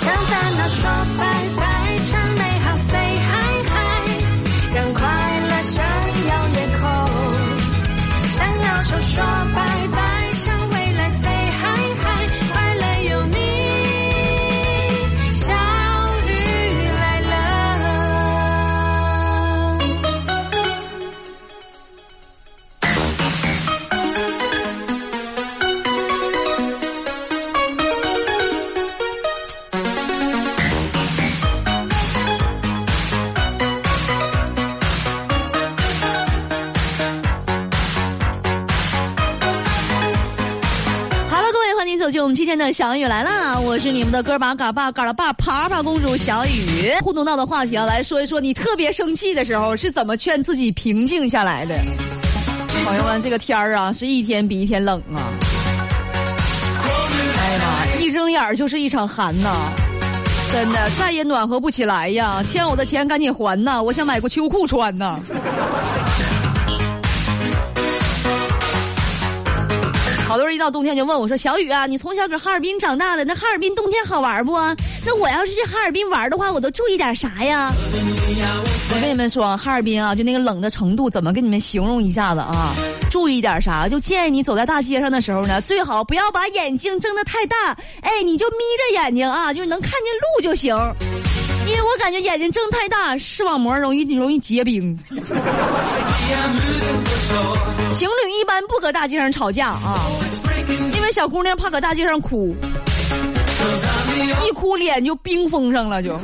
[0.00, 0.80] 向烦恼说
[1.18, 1.31] 拜
[42.72, 43.60] 的小雨来啦！
[43.60, 46.90] 我是你们的哥把嘎巴嘎了爸爬爬公主小雨。
[47.02, 51.74] 互动到的话题啊，来说一说你特别生气的时候是怎么劝自己平静下来的。
[52.82, 55.20] 朋友们，这个天儿啊，是一天比一天冷啊！
[57.36, 59.68] 哎呀妈，一睁眼儿就是一场寒呐！
[60.50, 62.42] 真的，再也暖和不起来呀！
[62.42, 63.82] 欠我的钱赶紧还呐！
[63.82, 65.20] 我想买个秋裤穿呐。
[70.32, 74.52] 好多人一到冬天就问我说：“小雨啊，你从小搁哈尔滨长大的，那哈尔滨冬天好玩不？
[75.04, 77.70] 那我要是去哈尔滨玩的话，我都注意点啥呀？”
[78.94, 82.72] 我跟你们说，哈尔滨啊，就那个冷的程度，怎么跟你们形容一下子啊？
[83.10, 83.86] 注意点啥？
[83.90, 88.56] 就建议你走在大街上的时候呢，最好不要把眼睛睁得太大，哎，你就眯
[88.88, 90.74] 着眼睛啊，就是能看见路就行。
[91.72, 94.94] 因为我感觉眼睛睁太大，视网膜容易容易结冰。
[97.92, 100.04] 情侣一般不搁大街上吵架啊，
[100.94, 102.54] 因为小姑娘怕搁大街上哭，
[104.46, 106.18] 一哭脸就冰封上了就。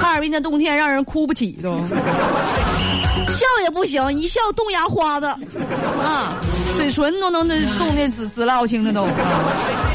[0.00, 1.74] 哈尔滨的冬天让人哭不起都，
[3.28, 6.34] 笑也不行，一笑冻牙花子，啊，
[6.76, 9.04] 嘴唇都能那冻得紫紫烙青的都。
[9.04, 9.91] 啊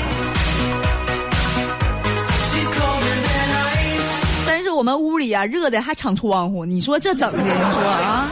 [4.78, 8.30] 我们屋里啊，热的还敞窗户，你说这整的，你说啊？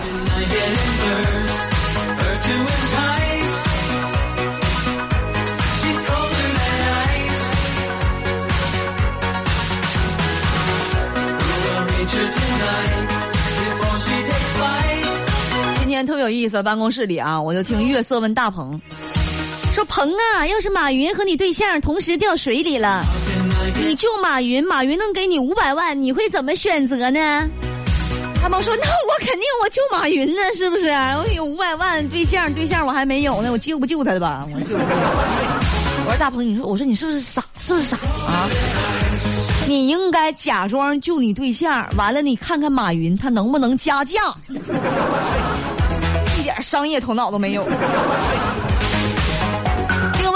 [15.80, 18.80] 今天特别有意思，办公室里啊，我就听月色问大鹏，
[19.74, 23.04] 说鹏啊，要是马云和你对象同时掉水里了，
[23.74, 27.50] 你救马云，马云能给你五百万，你会怎么选择呢？
[28.42, 30.88] 大鹏说：“那我肯定我救马云呢，是不是？
[30.90, 34.46] 我有五百万对象，对象我还没有呢，我救不救他的吧？
[34.53, 34.78] 我救。”
[36.08, 37.44] 我说大鹏，你说，我说你是不是傻？
[37.58, 38.48] 是不是傻啊？
[39.68, 44.14] 你应该假装救你对象，完了你看看马云他能不能加价，
[46.40, 47.68] 一点商业头脑都没有。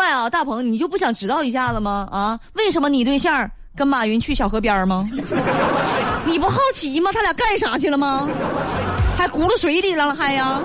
[0.09, 2.07] 啊，大鹏，你就不想知道一下子吗？
[2.11, 5.07] 啊，为什么你对象跟马云去小河边吗？
[6.25, 7.11] 你不好奇吗？
[7.13, 8.27] 他俩干啥去了吗？
[9.17, 10.59] 还轱辘水里了还呀？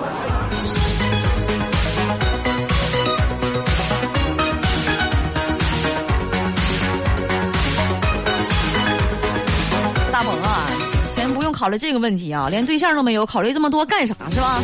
[10.11, 10.67] 大鹏啊，
[11.13, 14.61] 先不用考虑这个问题啊，连对象都没有，考虑这么多干啥是吧？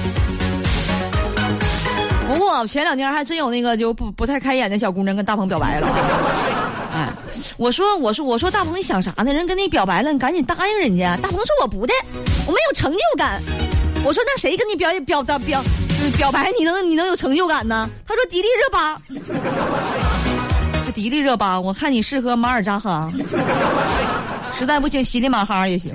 [2.34, 5.88] 不过前两天还真有那个就不不太开眼的小姑娘跟大鹏表白了。
[6.94, 7.10] 哎，
[7.58, 9.34] 我说我说我说大鹏你想啥呢？
[9.34, 11.18] 人跟你表白了，你赶紧答应人家。
[11.22, 11.94] 大鹏说我不的，
[12.46, 13.42] 我没有成就感。
[14.04, 15.64] 我说那谁跟你表表表表
[16.18, 17.90] 表白你能你能有成就感呢？
[18.08, 18.98] 他说迪丽热巴。
[20.94, 23.10] 迪丽热巴，我看你适合马尔扎哈，
[24.60, 25.94] 实在不行西里马哈也行。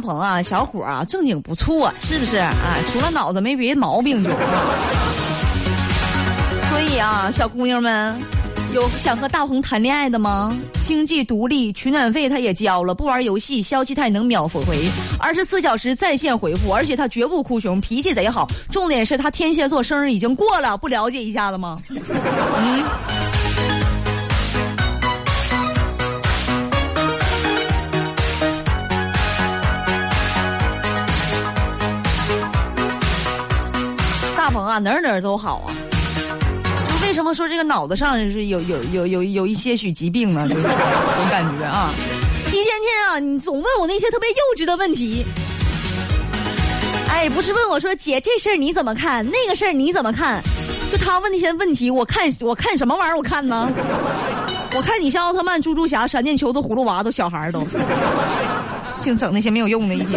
[0.00, 2.38] 大鹏啊，小伙啊，正经不错，是不是？
[2.38, 2.54] 啊，
[2.90, 4.30] 除了脑子没别的毛病就。
[6.70, 8.18] 所以啊，小姑娘们，
[8.72, 10.56] 有想和大鹏谈恋爱的吗？
[10.82, 14.62] 经济独立，取暖费他也交了，不玩游戏，消息他也能秒回，
[15.18, 18.48] 二十四小时在线回复，而且他绝不哭穷，脾气贼好。
[18.70, 21.76] 重点是他天蝎座生日已经过了，不了解一下子吗？
[21.90, 22.82] 嗯。
[34.80, 35.68] 哪儿哪儿都好啊。
[36.88, 40.46] 就为什么说这个脑子上是有有有有有一些许疾病呢？
[40.50, 41.90] 就是我感觉啊，
[42.48, 45.24] 一天天啊，你总问我那些特别幼稚的问题。
[47.08, 50.42] 哎，不是问我说姐这事儿你怎么看，那个事儿你怎么看？
[50.90, 53.16] 就他问那些问题，我看我看什么玩意儿？
[53.16, 53.70] 我看呢？
[54.74, 57.66] 我看你像奥特曼、猪猪侠、闪电球都葫芦娃都小孩儿都，
[58.98, 60.16] 净整那些没有用的一姐。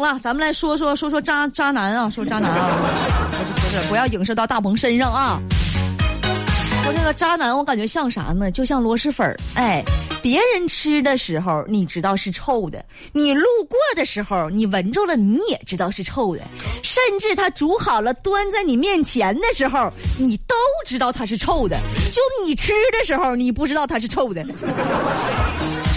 [0.00, 5.40] 了，咱们来说说说说渣渣男啊，说渣男啊，不 是不是，不要影射到大鹏身上啊。
[6.82, 8.50] 说这个渣男，我感觉像啥呢？
[8.50, 9.84] 就像螺蛳粉儿，哎，
[10.22, 12.82] 别人吃的时候你知道是臭的，
[13.12, 16.42] 你路过的时候你闻着了你也知道是臭的，
[16.82, 20.54] 甚至他煮好了端在你面前的时候，你都
[20.86, 21.78] 知道它是臭的，
[22.10, 24.42] 就你吃的时候你不知道它是臭的，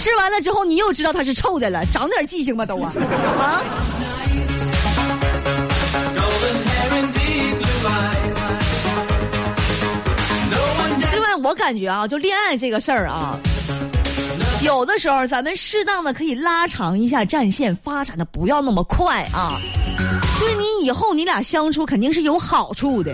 [0.04, 2.92] 吃完了之后你又知道它是臭的了，长点记性吧都啊
[3.40, 3.62] 啊！
[11.10, 13.38] 另外，我感觉啊，就恋爱这个事儿啊，
[14.60, 19.58] 有的时候咱们适当的可以拉长一下战线，发展的不要那么快啊。
[20.40, 23.12] 对你以后你俩相处肯定是有好处的，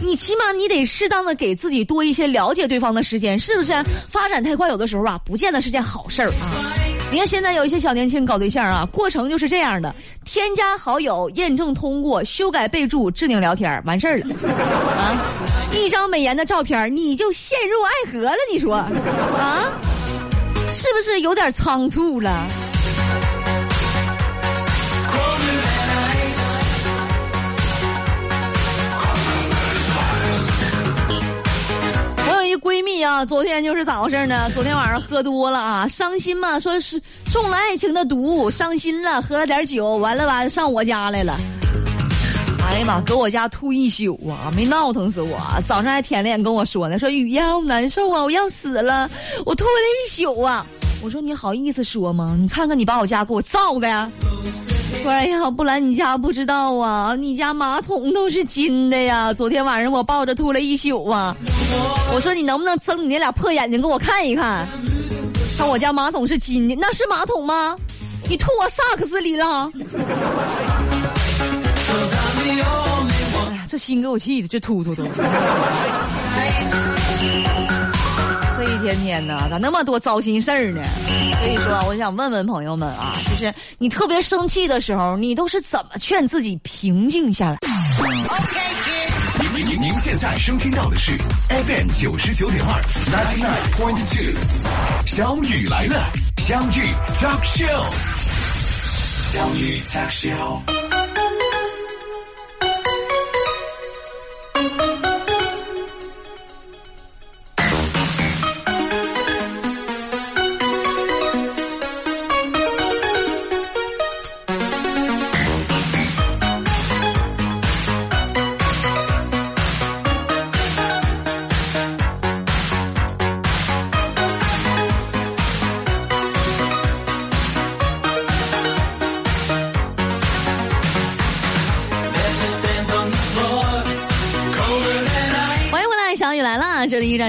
[0.00, 3.72] 你起码你得适当的给自己多一些了解对方的时间，是不是？
[4.10, 6.72] 发展太快，有的时候啊，不见得是件好事儿啊。
[7.10, 9.94] 你看现在有一些小年轻人搞对象啊，过程就是这样的：
[10.24, 14.26] 添加好友、验证通过、修改备注、置顶聊天，完事儿了
[14.96, 15.18] 啊。
[15.72, 18.36] 一张美颜的照片，你就陷入爱河了？
[18.52, 18.88] 你说啊，
[20.72, 22.46] 是不是有点仓促了？
[32.60, 34.50] 闺蜜啊，昨天就是咋回事呢？
[34.54, 41.38] 昨天晚上喝多了啊，伤心嘛，说是中了爱情的毒，伤心了，喝了点酒，完了完上我家来了。
[42.62, 45.38] 哎呀妈，搁我家吐一宿啊，没闹腾死我。
[45.66, 49.10] 早上还舔脸跟我说呢，说雨呀，我难受啊，我要死了，
[49.44, 49.70] 我吐了
[50.04, 50.64] 一宿啊。
[51.02, 52.36] 我说你好意思说吗？
[52.38, 54.10] 你看看你把我家给我造的呀！
[55.06, 59.32] 哎呀，不来你家不知道啊，你家马桶都是金的呀。
[59.32, 61.36] 昨天晚上我抱着吐了一宿啊。
[62.12, 64.66] 我说你能不能睁你那俩破眼睛给我看一看？
[65.58, 67.76] 看我家马桶是金的，那是马桶吗？
[68.28, 69.70] 你吐我萨克斯里了？
[72.38, 75.04] 哎呀，这心给我气的，这突突都。
[78.82, 80.82] 天天的，咋那么多糟心事儿呢？
[81.38, 87.58] 所以说，我想问问朋友们啊，就是你特别生气的时候，你都是怎么劝自己平静下来？
[89.54, 91.12] 您您您现在收听到的是
[91.48, 92.80] FM 九十九点二
[93.10, 94.34] ninety nine point two，
[95.06, 97.84] 小雨来了，相遇 talk show，
[99.32, 100.79] 相遇 talk show。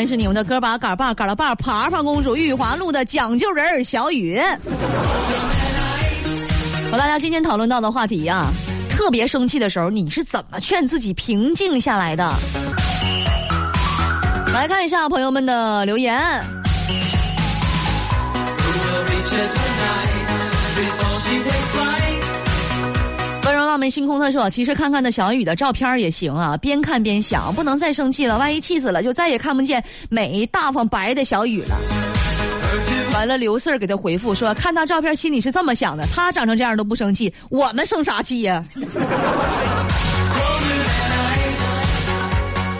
[0.01, 4.41] 然是你们的哥把嘎爸嘎拉爸爬爬公主玉华路的讲究人小雨。
[6.91, 8.47] 和大家今天讨论到的话题啊、
[8.89, 12.33] 特别生气的时候，你是怎么劝自己平静下来的？
[14.51, 16.19] 来看一下朋友们的留言。
[23.51, 31.75] 温柔浪漫星空他说：“其实看看那小雨的照片也行啊，边看边想，不能再生气了，万一气死了，就再也看不见美、大方、白的小雨了。”
[33.11, 38.63] 完了，刘四儿给他回复说：“看他照片，心里是这么想的，他长成这样都不生气，我们生啥气呀？”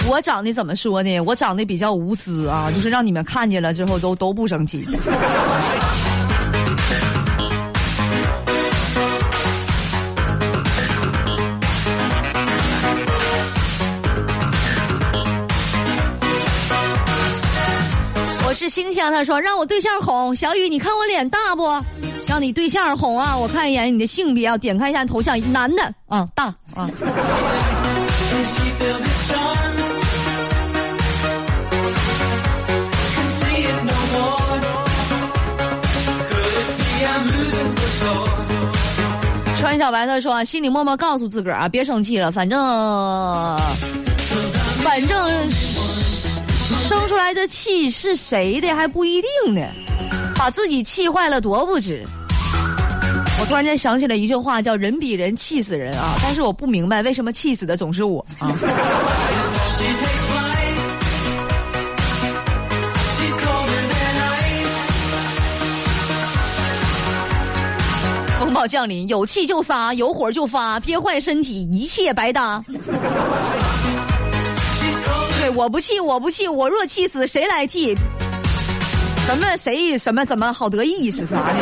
[0.07, 1.19] 我长得怎么说呢？
[1.19, 4.87] 我长得比较无私啊，就是让你们看见了之后都都不生气。
[18.61, 21.63] 是星星，他说让我对象哄小雨，你看我脸大不？
[22.27, 23.35] 让你对象哄啊！
[23.35, 26.87] 我看一眼你的性别啊，点开一下头像，男的啊，大啊。
[39.57, 42.61] 穿小白他说，心里默默告诉自个儿啊，别生气了，反正
[47.31, 49.61] 来的气是谁的还不一定呢，
[50.35, 52.05] 把自己气坏了多不值。
[53.39, 56.15] 我突然间想起了一句话，叫“人比人气死人”啊！
[56.21, 58.51] 但是我不明白为什么气死的总是我啊！
[68.41, 72.61] 风暴降临，有气就撒，有火就发，憋坏身体，一切白搭。
[75.41, 77.95] 对，我不气，我不气，我若气死，谁来气？
[79.25, 81.55] 什么谁什么怎么好得意是啥呢？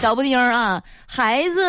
[0.00, 1.60] 小布丁啊，孩子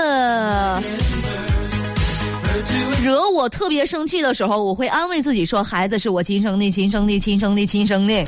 [3.03, 8.25] 惹我特别生气的时候，我会安慰自己说：“孩子是我亲生的，亲生的，亲生的，亲生的。”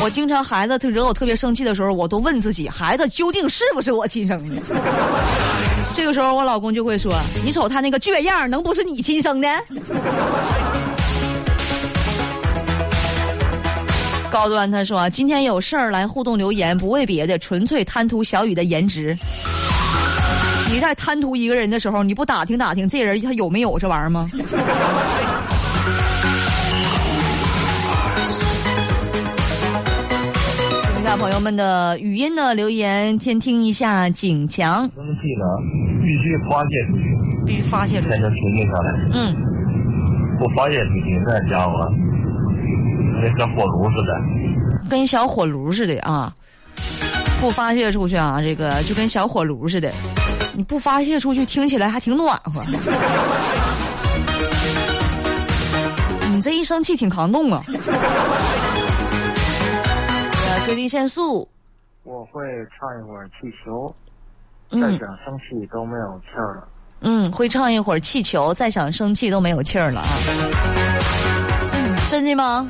[0.00, 4.62] 我经常孩子他惹我特别生气的时候，我都问自己：孩子究竟是不是我亲生的？
[5.94, 7.12] 这个时候，我老公就会说
[7.44, 9.48] ：“你瞅他那个倔样，能不是你亲生的？”
[14.30, 19.16] 高端他说：“今天有事儿来互动留言，不为别的，纯粹贪图小雨的颜值。
[20.70, 24.30] 你在贪图一个人的时候，你不打听打听这人他有没有这玩意儿吗？”
[31.18, 34.82] 朋友们的语音的留言，先听一下景强。
[34.82, 35.60] 生气了，
[36.00, 37.02] 必须发泄出去，
[37.44, 38.10] 必须发泄出去。
[38.10, 38.94] 才能平静下来。
[39.12, 39.34] 嗯，
[40.38, 41.72] 不发泄出去，那家伙
[43.20, 44.88] 跟小火炉似的。
[44.88, 46.32] 跟小火炉似的啊！
[47.40, 49.90] 不发泄出去啊，这个就跟小火炉似的。
[50.54, 52.62] 你不发泄出去，听起来还挺暖和。
[56.30, 57.60] 你这一生气挺抗冻啊！
[60.68, 61.48] 呃，决定限速。
[62.04, 62.42] 我会
[62.78, 63.94] 唱一会儿气球，
[64.70, 66.68] 嗯再想生气都没有气儿了。
[67.00, 70.08] 嗯，会唱一会儿气球，再想生气都没有气儿了啊！
[72.10, 72.66] 真的吗？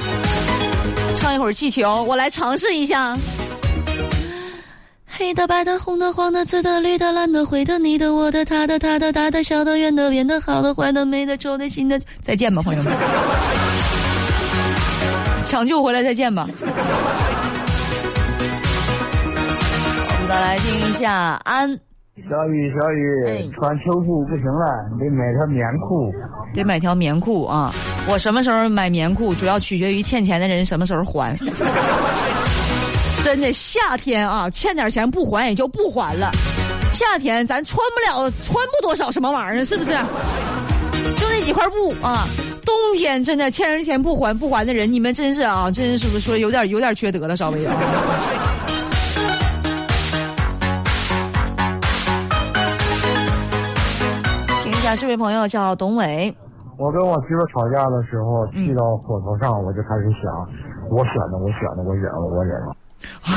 [1.16, 3.16] 唱一会儿气球，我来尝试一下。
[5.06, 12.92] 黑的、白的、红的、黄的、紫的、绿的、蓝的、灰的、你的、我的、他的、他的、大的、小的、圆的、扁的、好的、坏的、美的、丑的、新的，再见吧，朋友们！
[15.44, 16.46] 抢救回来再见吧。
[20.28, 21.68] 再来听一下安。
[22.28, 26.12] 小雨，小雨，哎穿秋裤不行了，你得买条棉裤。
[26.52, 27.72] 得买条棉裤啊！
[28.06, 31.34] 我什么时候买棉裤，主要取决于欠钱的人什么时候还。
[33.24, 36.30] 真的，夏天啊，欠点钱不还也就不还了。
[36.90, 39.92] 夏天咱穿不了，穿不多少什么玩意儿，是不是？
[41.16, 42.26] 就那几块布啊。
[42.66, 47.74] 冬天真的欠人钱不还不还的人，你们真是啊，真是不是说有点有点缺德了，稍微啊。
[54.88, 56.34] 下，这位朋友叫董伟。
[56.78, 60.48] 我跟我媳妇吵架的时候，嗯气到火头上，我就开始想，
[60.88, 62.74] 我选的，我选的，我忍了，我忍了。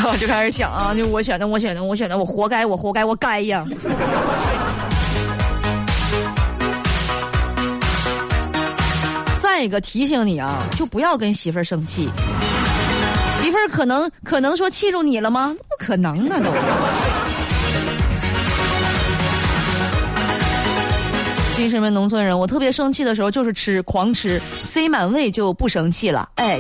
[0.10, 3.66] 我 就开始想啊，就我选的，我选的，我选的，我活该，我活该，我该呀。
[9.42, 12.10] 再一个提醒你啊，就不要跟媳妇儿生气。
[13.34, 15.54] 媳妇儿可能可能说气住你了吗？
[15.68, 16.50] 不可能啊，都。
[21.62, 26.28] 新市民农村人，我特别生气的时候就是吃，狂吃，塞满胃就不生气了。
[26.38, 26.58] 哎，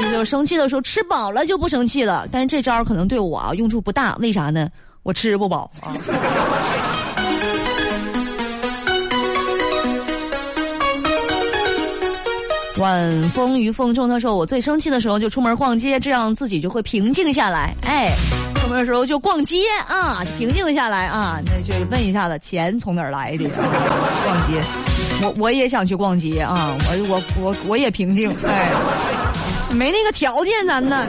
[0.00, 2.26] 你就生气的时候吃饱了就不生气了。
[2.32, 4.68] 但是这招可能对我啊用处不大，为啥呢？
[5.04, 5.94] 我吃不饱啊。
[12.80, 17.72] 晚风于风中，他说我最生气的时候就出门逛街，这样自己就会平静下来。
[17.82, 18.10] 哎，
[18.62, 21.40] 出门的时候就逛街啊，平静下来啊。
[21.44, 23.48] 那就问一下子钱从哪儿来的、
[24.24, 24.62] 逛街，
[25.20, 28.70] 我我也想去逛街啊，我我我我也平静，哎，
[29.74, 31.06] 没那个条件咱呢。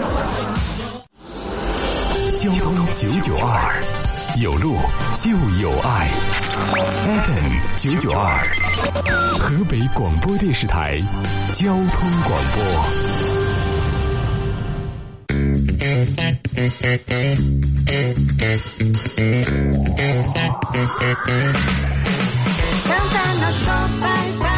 [2.36, 3.82] 交通九九二，
[4.42, 4.76] 有路
[5.22, 5.30] 就
[5.62, 6.10] 有爱。
[7.06, 8.36] FM 九九二，
[9.40, 11.00] 河北广播电视台
[11.54, 13.33] 交通广播。
[22.84, 23.66] 向烦恼说
[24.02, 24.06] 拜
[24.40, 24.53] 拜，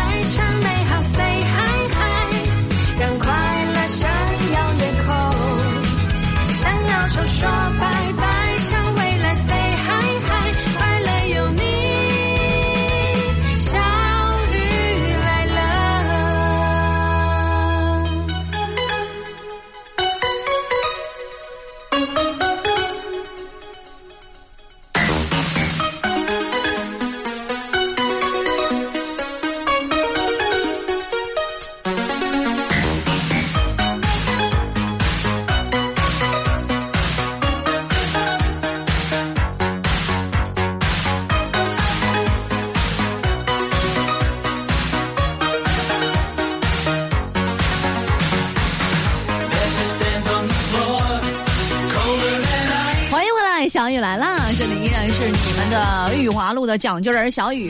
[53.85, 54.49] 小雨来啦！
[54.57, 57.69] 这里依然是你们的玉华路的讲究人小雨。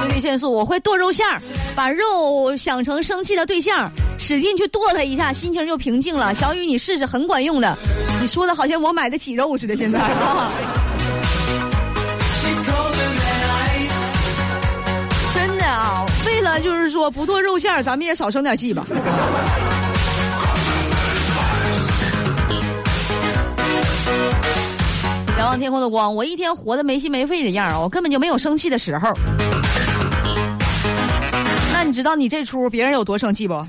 [0.00, 1.40] 兄弟限速，我会剁肉馅儿，
[1.76, 6.34] 把肉想成生气的对象，使劲去剁他一下，心情就平静了。
[6.34, 7.78] 小雨，你试试，很管用的。
[8.20, 10.00] 你说的好像我买得起肉似的，现在
[16.62, 18.84] 就是说不剁肉馅儿，咱们也少生点气吧。
[25.38, 29.12] 仰望天空的光，我一天活得没心没肺的样儿，我根本就没有生气的时候。
[31.72, 33.54] 那你知道你这出别人有多生气不？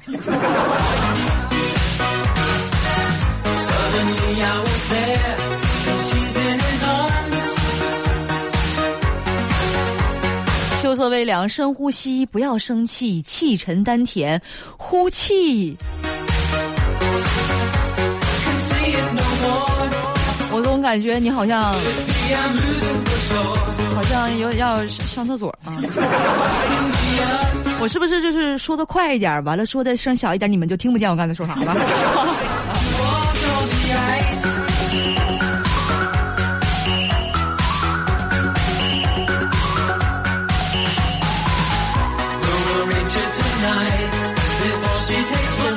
[10.82, 14.42] 秋色微凉，深呼吸，不要生气，气沉丹田，
[14.78, 15.78] 呼气。
[20.52, 21.74] 我总感觉你好像，
[23.94, 25.76] 好像有要上厕所啊。
[27.82, 31.76] 我是不是就是说的快一点，完了说的声小一点，你们就听不见我刚才说啥了？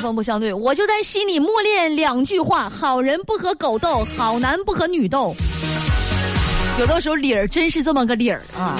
[0.03, 5.33] 锋不相对，我就在心里默念两句话：好人不和狗斗，好男不和女斗。
[6.77, 8.75] 有的时候理儿真是这么个理儿啊。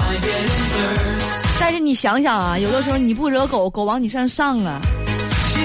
[1.58, 4.80] 但是你想想啊，有的时候你不惹狗狗往你身上上啊，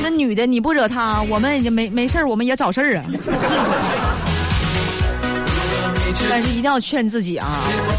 [0.01, 3.31] 那女的你不惹她，我们也没没事儿我们也找事儿啊，是不是？
[6.29, 7.47] 但是一定要劝自己啊，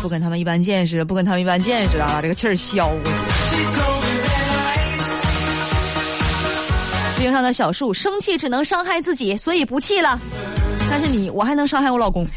[0.00, 3.10] 不跟他们一般见识，不跟他们一般见识啊，把这个气儿消过去。
[7.20, 10.18] 冰上的小树，生气只能伤害自己，所以不气了。
[10.90, 12.26] 但是你，我还能伤害我老公。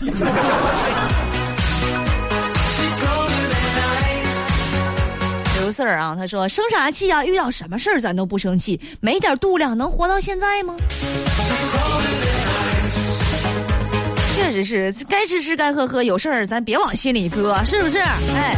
[5.61, 7.23] 刘四儿啊，他说生啥气啊？
[7.23, 10.75] 遇到什么事儿咱都不生气，没点度量能活到现在吗？
[14.35, 17.99] 确实是，该吃吃该喝喝，有事儿咱别往心里搁，是不是？
[17.99, 18.57] 哎。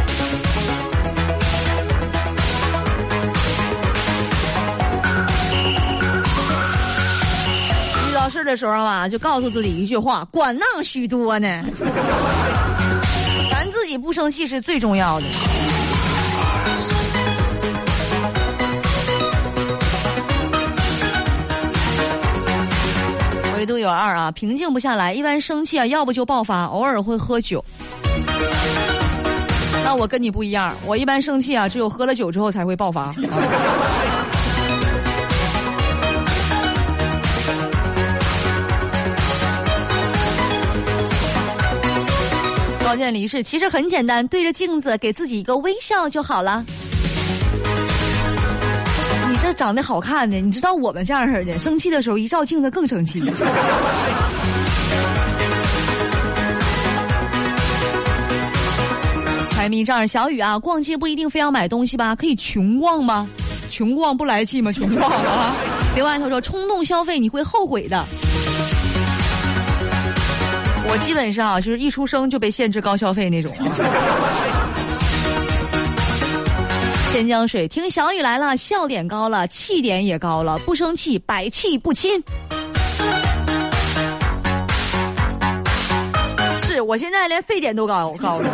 [8.46, 11.64] 的时候啊，就告诉自己一句话：管那许多呢，
[13.50, 15.26] 咱自己不生气是最重要的。
[23.56, 27.64] 唯独有二啊，平静不下来，一般生气啊，要不就爆发，偶尔会喝酒。
[29.82, 33.12] 那我跟你不一样，我一般生气啊，只有喝了酒之后才会爆发。
[42.96, 46.64] 高见离世，其实很简单，对着镜子给自己一个微笑就好了。
[49.28, 53.22] 你这长得好看的，你知道我们这样式的，生气的时候一照镜子更生气。
[59.50, 63.28] 财迷账小雨啊，逛街不一定非要买东西吧，可以穷逛吗？
[63.68, 64.72] 穷逛不来气吗？
[64.72, 65.54] 穷逛啊！
[65.94, 68.02] 另外他说，冲动消费你会后悔的。
[70.88, 73.52] 我基本上，就是一出生就被限制高消费那种。
[77.12, 82.22] 天江水，听小雨来了，笑点高了，气点也高了，不生气，百气不侵。
[86.60, 88.48] 是我现在连沸点都高高了，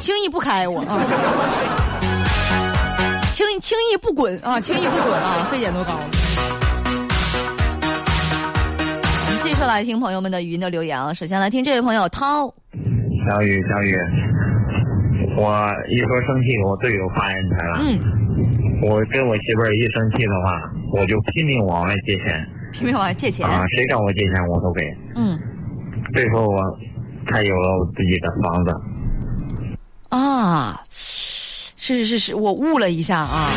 [0.00, 0.98] 轻易不开我啊，
[3.32, 6.17] 轻易轻易不滚啊，轻易不滚啊，沸点都高了。
[9.58, 12.46] 我们继续来听朋友们的语音的留言啊，首先来听这位朋友涛，
[13.28, 13.98] 小雨，小雨，
[15.36, 17.80] 我一说生气，我队友发言权了。
[17.80, 17.98] 嗯，
[18.82, 22.48] 我跟我媳妇儿一生气的话，我就拼命往外借钱。
[22.72, 24.96] 拼命往外借钱，啊，谁找我借钱我都给。
[25.16, 25.36] 嗯。
[26.14, 26.62] 最后我
[27.28, 28.72] 才有了我自己的房子。
[30.10, 33.50] 啊，是是是，我悟了一下啊，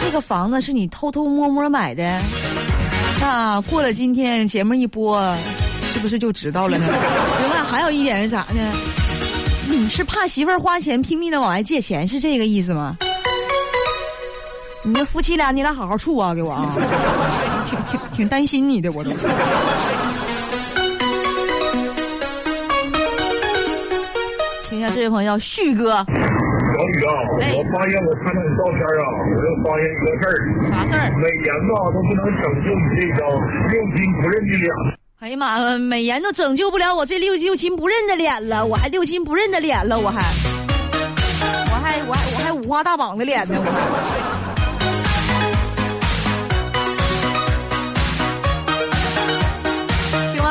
[0.00, 2.18] 这个房子是你偷偷摸摸买的，
[3.20, 5.20] 那过了今天节目一播，
[5.92, 6.86] 是不是就知道了呢？
[7.40, 8.72] 另外还有一点是啥呢？
[9.68, 12.96] 你是怕媳妇儿花钱拼命的往外借钱，是这个意思吗？
[14.82, 16.74] 你这夫妻俩，你俩好好处啊，给我啊，
[17.68, 19.10] 挺挺挺担心你的，我都。
[24.68, 26.04] 听一下这位朋友旭哥，
[27.40, 31.10] 哎我发现我看到你照片啊，我就发现一个事儿，啥事儿？
[31.16, 33.28] 美颜吧都不能拯救你这张
[33.68, 34.70] 六亲不认的脸。
[35.20, 40.20] 哎呀妈呀，美颜都拯救不了我这六六亲不认的脸了，我还六亲不认的脸了，我还，
[41.70, 44.27] 我还我还我还五花大绑的脸呢，我还。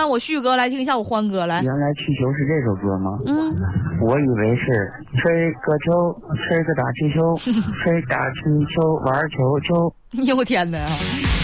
[0.08, 1.62] 我旭哥，来听一下我欢哥来。
[1.62, 3.18] 原来气球是这首歌吗？
[3.26, 3.56] 嗯，
[4.02, 4.92] 我以为是
[5.22, 6.16] 吹个球，
[6.48, 7.36] 吹个打气球，
[7.84, 8.40] 吹打气
[8.74, 9.94] 球玩球球。
[10.18, 10.78] 哎呦我天哪，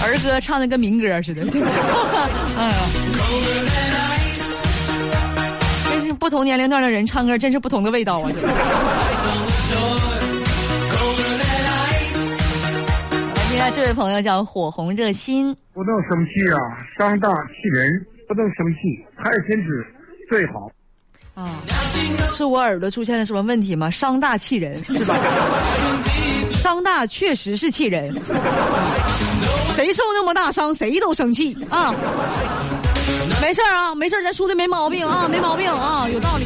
[0.04, 1.41] 儿歌唱的跟民歌似的。
[2.58, 2.76] 哎 呀，
[5.91, 8.32] 真是不同年龄段的人唱歌，真是不同的味道啊！
[8.34, 8.47] 这
[13.49, 16.60] 今天这位朋友叫火红热心，不能生气啊，
[16.97, 19.86] 伤大气人，不能生气，开心吃
[20.29, 20.69] 最好。
[21.36, 21.62] 啊，
[22.31, 23.89] 是我耳朵出现了什么问题吗？
[23.89, 25.15] 伤大气人是吧？
[26.53, 28.13] 伤大确实是气人，
[29.71, 31.93] 谁受那么大伤，谁都生气啊。
[33.41, 36.45] 没事儿啊，没事儿，咱说的没毛病啊，没毛病啊，有道理。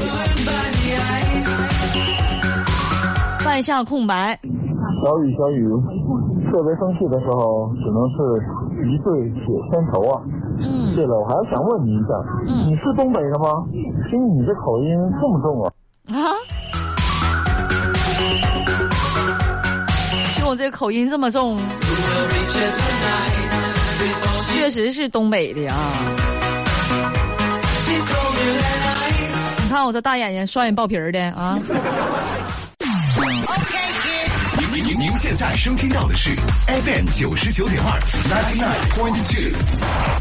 [3.44, 4.40] 放一下空白，
[5.04, 5.70] 小雨，小雨，
[6.52, 8.18] 特别生气的时候，只能是
[8.90, 10.22] 一醉解千愁啊。
[10.98, 12.08] 嗯对了，我还想问你一下，
[12.48, 13.64] 嗯你是东北的吗？
[14.10, 14.88] 听你这口音
[15.22, 15.70] 这么重啊？
[16.10, 16.34] 啊，
[20.36, 21.56] 听我这口音这么重，
[24.52, 25.78] 确实是东北的啊。
[29.62, 31.60] 你看我这大眼睛、双眼爆皮儿的啊！
[34.88, 36.34] 您您现在收听到的是
[36.66, 39.52] FM 九十九点二，ninety nine point two，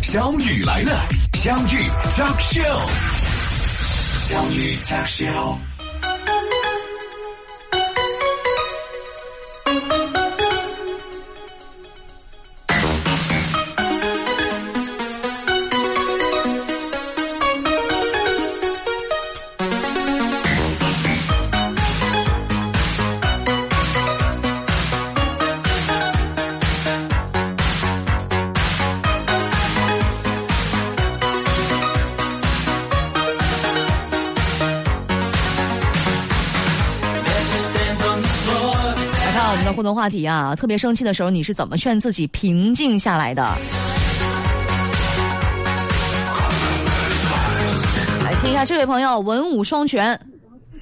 [0.02, 2.80] 小雨来了，相遇 Talk Show，
[4.28, 5.75] 相遇 Talk Show。
[39.96, 43.42] 话题啊，特别生气的时候，你是怎么劝自己平静下来的？
[48.22, 50.08] 来听一下这位朋友文武双全，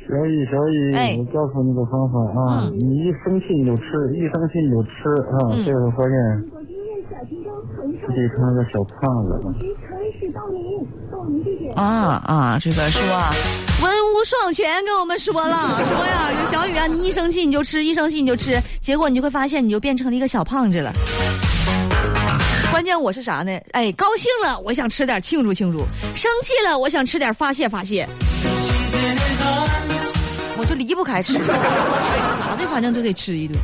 [0.09, 1.17] 小雨，小雨，哎。
[1.17, 2.77] 我告诉你个方法啊，嗯。
[2.77, 3.85] 你一生气你就吃，
[4.19, 5.65] 一生气你就吃啊，嗯。
[5.65, 6.13] 这个发现
[7.25, 9.31] 自己成了个小胖子。
[11.75, 13.31] 啊啊，这个说啊，
[13.83, 20.93] 文武双全跟我们说了， 说呀，小雨啊，你一生气你就吃，一生气你就吃，结果你就会发现你就变成了一个小胖子了。
[22.71, 23.59] 关键我是啥呢？
[23.73, 25.81] 哎，高兴了，我想吃点庆祝庆祝；
[26.15, 28.07] 生气了，我想吃点发泄发泄。
[30.57, 33.59] 我就离不开吃，咋的，反正都得吃一顿。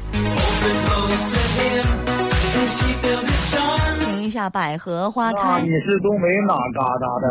[4.30, 5.60] 下百合花开。
[5.62, 7.26] 你是东北哪嘎达的？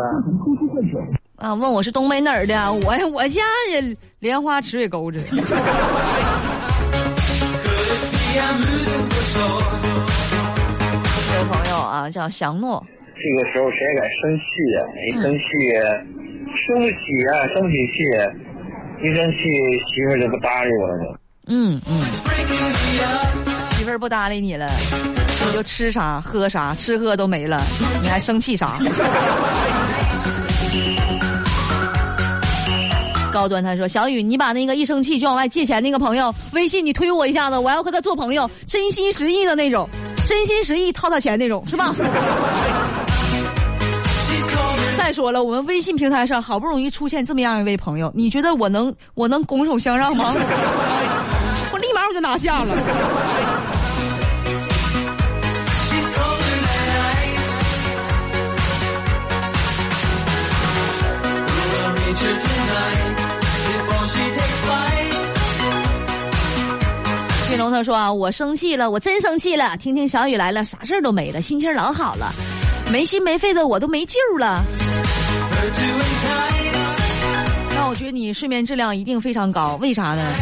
[1.36, 2.70] 啊，问我是东北哪儿的啊？
[2.70, 3.40] 我我家
[3.72, 5.18] 也莲花池水沟子。
[11.26, 12.84] 这位朋友啊，叫祥诺，
[13.16, 14.42] 这个时候谁还敢生气
[14.76, 15.40] 呀、一生气，
[16.66, 16.94] 生不起
[17.26, 18.04] 呀、生不起气，
[19.02, 19.38] 一生气
[19.88, 21.18] 媳妇儿就不搭理我了。
[21.46, 21.90] 嗯嗯，
[23.72, 24.68] 媳妇儿不搭理你了，
[25.46, 27.62] 你就吃啥喝啥，吃喝都没了，
[28.02, 28.78] 你还生气啥？
[33.32, 39.88] 高端他说：“小雨，你把那个一生气就往外借钱那个朋友微信你推我一下子，我要和他做朋友，真心实意的那种，
[40.26, 41.94] 真心实意掏他钱那种，是吧？”
[44.98, 50.34] 再说了，我们微信平台上好不容易出现这么样一位朋友，你觉得我能我能拱手相让吗？
[51.72, 52.74] 我立马我就拿下了。
[67.70, 69.76] 他说，我生气了，我真生气了。
[69.76, 72.32] 听听小雨来了，啥事儿都没了，心情老好了。
[72.90, 74.64] 没心没肺的我都没救了。
[77.76, 80.34] 那我觉得你睡眠质量一定非常高，为啥呢？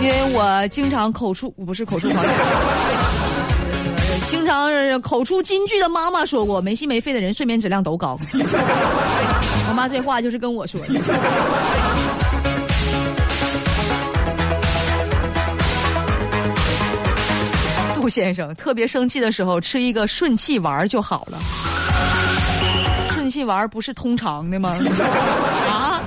[0.00, 2.34] 因为我经常口出，不是口出狂言，
[4.28, 8.16] 经常口出金句的妈妈说过，没心没肺的人睡眠质量都高。
[9.68, 10.86] 我妈这话就是跟我说的。
[18.08, 21.38] 杜先生特别生气的时候，吃一个顺气丸就好了。
[23.10, 24.74] 顺气丸不是通常的吗？
[25.68, 26.00] 啊？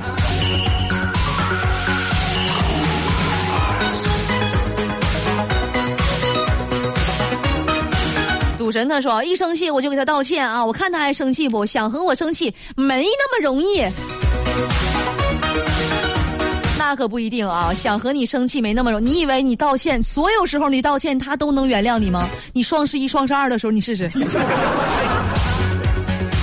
[8.58, 10.66] 赌神他说一生气我就给他道歉啊！
[10.66, 11.64] 我看他还生气不？
[11.68, 13.86] 想和我生气没那么容易。
[16.92, 17.74] 那可不一定啊！
[17.74, 19.06] 想和你生气没那么容易。
[19.06, 22.30] 你以为你道歉，所有时候你道歉他都能原谅你吗？
[22.52, 24.12] 你双十一、双十二的时候你试试。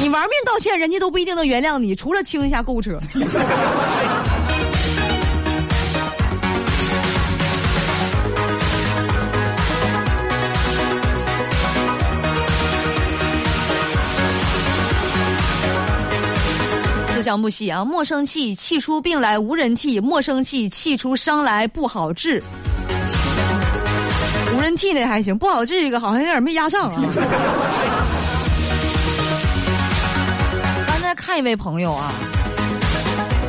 [0.00, 2.98] 你玩命道歉，人家都不一定能原谅你，除了清一下购物车。
[17.18, 17.84] 思想不息啊！
[17.84, 22.40] 莫生气，气出病来无人替；莫生气，气出伤来不好治。
[24.54, 27.02] 无人替那还行，不好治这个好像有点没压上啊。
[30.86, 32.12] 刚才看一位朋友啊，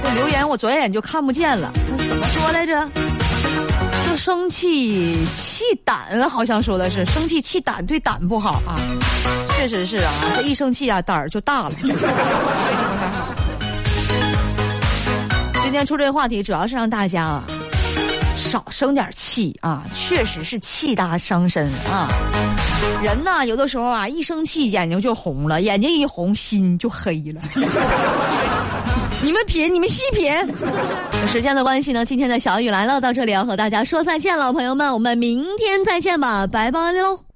[0.04, 2.90] 这留言我转眼就看不见了，怎么说来着？
[4.08, 8.76] 说生气气胆，好像说的是生气气胆对胆不好啊。
[9.56, 11.76] 确实是啊，这一生气啊，胆儿就大了。
[15.70, 17.44] 今天出这个话题，主要是让大家啊
[18.36, 22.10] 少生点气啊，确实是气大伤身啊。
[23.04, 27.40] 人呢，有的时候啊，一生气眼睛就红了，眼睛一红心就黑了。
[29.22, 30.34] 你们品，你们细品，
[31.28, 37.29] 时间的关系呢，今天的小雨来了，到这里要和大家说再见了，朋友们，我们明天再见吧，拜拜喽。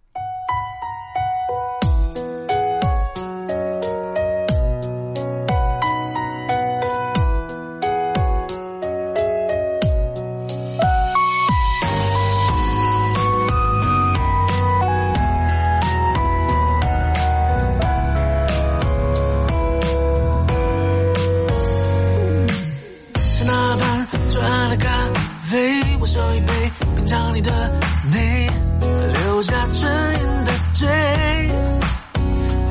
[29.44, 30.88] 下唇印的嘴。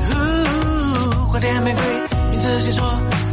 [0.09, 0.11] 呜
[1.31, 1.83] 花店玫瑰，
[2.31, 2.83] 名字写错，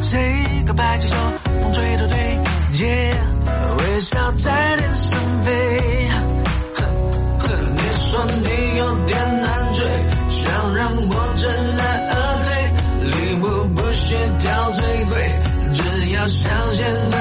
[0.03, 1.16] 谁告白气球，
[1.62, 2.38] 风吹都对，
[2.81, 3.16] 耶，
[3.79, 6.11] 微笑在天上飞。
[7.72, 9.87] 你说你有点难追，
[10.29, 12.48] 想让我知难而退，
[13.09, 15.40] 礼物不需挑最贵。
[15.72, 16.79] 只要香榭
[17.11, 17.16] 的，